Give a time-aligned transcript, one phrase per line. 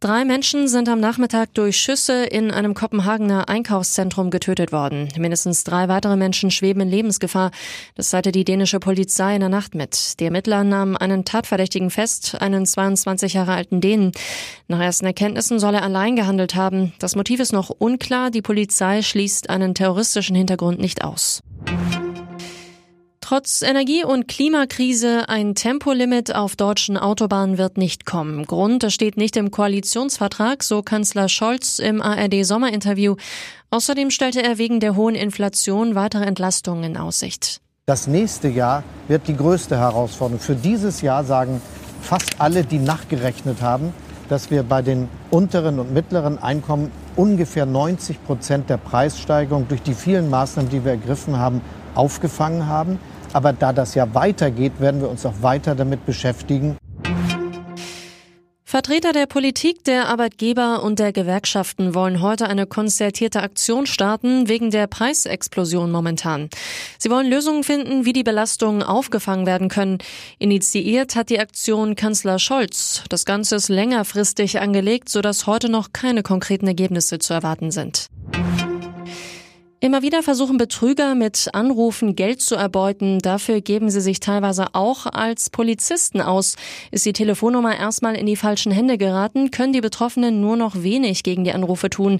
[0.00, 5.08] Drei Menschen sind am Nachmittag durch Schüsse in einem Kopenhagener Einkaufszentrum getötet worden.
[5.18, 7.50] Mindestens drei weitere Menschen schweben in Lebensgefahr.
[7.96, 10.20] Das teilte die dänische Polizei in der Nacht mit.
[10.20, 14.12] Die Ermittler nahmen einen Tatverdächtigen fest, einen 22 Jahre alten Dänen.
[14.68, 16.92] Nach ersten Erkenntnissen soll er allein gehandelt haben.
[17.00, 18.30] Das Motiv ist noch unklar.
[18.30, 21.42] Die Polizei schließt einen terroristischen Hintergrund nicht aus.
[23.28, 28.46] Trotz Energie- und Klimakrise ein Tempolimit auf deutschen Autobahnen wird nicht kommen.
[28.46, 33.16] Grund, das steht nicht im Koalitionsvertrag, so Kanzler Scholz im ARD-Sommerinterview.
[33.68, 37.60] Außerdem stellte er wegen der hohen Inflation weitere Entlastungen in Aussicht.
[37.84, 40.40] Das nächste Jahr wird die größte Herausforderung.
[40.40, 41.60] Für dieses Jahr sagen
[42.00, 43.92] fast alle, die nachgerechnet haben,
[44.30, 49.92] dass wir bei den unteren und mittleren Einkommen ungefähr 90 Prozent der Preissteigerung durch die
[49.92, 51.60] vielen Maßnahmen, die wir ergriffen haben,
[51.94, 52.98] aufgefangen haben.
[53.32, 56.76] Aber da das ja weitergeht, werden wir uns auch weiter damit beschäftigen.
[58.70, 64.70] Vertreter der Politik, der Arbeitgeber und der Gewerkschaften wollen heute eine konzertierte Aktion starten wegen
[64.70, 66.50] der Preisexplosion momentan.
[66.98, 69.96] Sie wollen Lösungen finden, wie die Belastungen aufgefangen werden können.
[70.38, 73.04] Initiiert hat die Aktion Kanzler Scholz.
[73.08, 78.08] Das Ganze ist längerfristig angelegt, sodass heute noch keine konkreten Ergebnisse zu erwarten sind.
[79.80, 83.20] Immer wieder versuchen Betrüger mit Anrufen Geld zu erbeuten.
[83.20, 86.56] Dafür geben sie sich teilweise auch als Polizisten aus.
[86.90, 91.22] Ist die Telefonnummer erstmal in die falschen Hände geraten, können die Betroffenen nur noch wenig
[91.22, 92.18] gegen die Anrufe tun.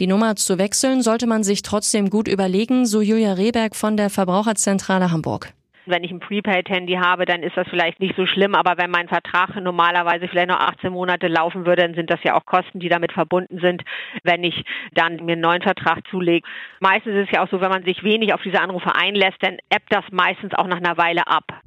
[0.00, 4.10] Die Nummer zu wechseln sollte man sich trotzdem gut überlegen, so Julia Rehberg von der
[4.10, 5.54] Verbraucherzentrale Hamburg.
[5.88, 9.08] Wenn ich ein Prepaid-Handy habe, dann ist das vielleicht nicht so schlimm, aber wenn mein
[9.08, 12.88] Vertrag normalerweise vielleicht noch 18 Monate laufen würde, dann sind das ja auch Kosten, die
[12.88, 13.82] damit verbunden sind,
[14.22, 16.46] wenn ich dann mir einen neuen Vertrag zulege.
[16.80, 19.58] Meistens ist es ja auch so, wenn man sich wenig auf diese Anrufe einlässt, dann
[19.74, 21.57] ebbt das meistens auch nach einer Weile ab.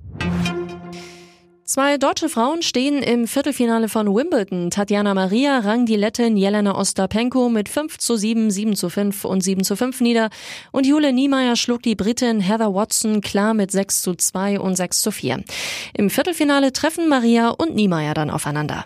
[1.72, 4.71] Zwei deutsche Frauen stehen im Viertelfinale von Wimbledon.
[4.71, 9.39] Tatjana Maria rang die Lettin Jelena Ostapenko mit 5 zu 7, 7 zu 5 und
[9.39, 10.30] 7 zu 5 nieder.
[10.73, 15.02] Und Jule Niemeyer schlug die Britin Heather Watson klar mit 6 zu 2 und 6
[15.02, 15.45] zu 4.
[15.93, 18.83] Im Viertelfinale treffen Maria und Niemeyer dann aufeinander.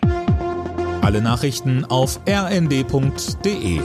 [1.02, 3.80] Alle Nachrichten auf rnd.de